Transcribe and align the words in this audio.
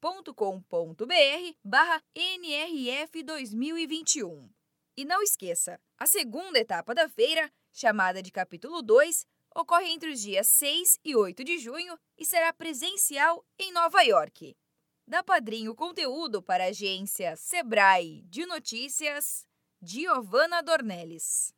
sebrae.contatosebraesp.com.br 0.00 1.56
barra 1.64 2.02
NRF 2.14 3.22
2021. 3.22 4.48
E 4.96 5.04
não 5.04 5.22
esqueça, 5.22 5.80
a 5.96 6.06
segunda 6.06 6.58
etapa 6.58 6.94
da 6.94 7.08
feira 7.08 7.52
chamada 7.72 8.22
de 8.22 8.32
Capítulo 8.32 8.82
2, 8.82 9.26
ocorre 9.54 9.88
entre 9.90 10.10
os 10.10 10.20
dias 10.20 10.46
6 10.48 10.98
e 11.04 11.14
8 11.14 11.44
de 11.44 11.58
junho 11.58 11.98
e 12.16 12.24
será 12.24 12.52
presencial 12.52 13.44
em 13.58 13.72
Nova 13.72 14.02
York. 14.02 14.56
Da 15.06 15.22
Padrinho 15.22 15.74
Conteúdo 15.74 16.42
para 16.42 16.64
a 16.64 16.68
agência 16.68 17.36
Sebrae 17.36 18.22
de 18.26 18.44
Notícias, 18.46 19.46
Giovana 19.80 20.62
Dornelles. 20.62 21.54